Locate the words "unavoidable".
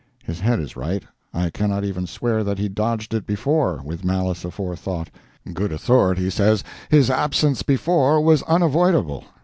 8.41-9.23